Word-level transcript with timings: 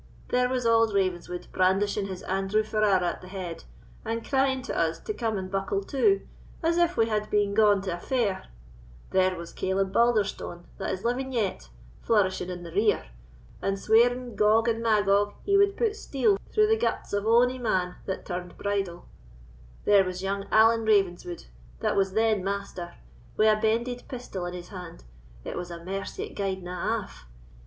There 0.29 0.49
was 0.49 0.65
auld 0.65 0.95
Ravenswood 0.95 1.45
brandishing 1.51 2.07
his 2.07 2.23
Andrew 2.23 2.63
Ferrara 2.63 3.07
at 3.07 3.21
the 3.21 3.27
head, 3.27 3.65
and 4.03 4.27
crying 4.27 4.63
to 4.63 4.75
us 4.75 4.99
to 5.01 5.13
come 5.13 5.37
and 5.37 5.51
buckle 5.51 5.83
to, 5.83 6.27
as 6.63 6.77
if 6.79 6.97
we 6.97 7.05
had 7.07 7.29
been 7.29 7.53
gaun 7.53 7.83
to 7.83 7.93
a 7.93 7.99
fair; 7.99 8.47
there 9.11 9.35
was 9.37 9.53
Caleb 9.53 9.93
Balderstone, 9.93 10.63
that 10.79 10.89
is 10.89 11.03
living 11.05 11.31
yet, 11.31 11.69
flourishing 12.01 12.49
in 12.49 12.63
the 12.63 12.71
rear, 12.71 13.11
and 13.61 13.77
swearing 13.77 14.35
Gog 14.35 14.67
and 14.67 14.81
Magog, 14.81 15.35
he 15.43 15.55
would 15.55 15.77
put 15.77 15.95
steel 15.95 16.39
through 16.51 16.65
the 16.65 16.77
guts 16.79 17.13
of 17.13 17.27
ony 17.27 17.59
man 17.59 17.97
that 18.07 18.25
turned 18.25 18.57
bridle; 18.57 19.05
there 19.85 20.03
was 20.03 20.23
young 20.23 20.47
Allan 20.51 20.83
Ravenswood, 20.83 21.45
that 21.81 21.95
was 21.95 22.13
then 22.13 22.43
Master, 22.43 22.95
wi' 23.37 23.45
a 23.45 23.61
bended 23.61 24.07
pistol 24.07 24.47
in 24.47 24.55
his 24.55 24.69
hand—it 24.69 25.55
was 25.55 25.69
a 25.69 25.85
mercy 25.85 26.23
it 26.23 26.33
gaed 26.33 26.63
na 26.63 27.03
aff! 27.03 27.27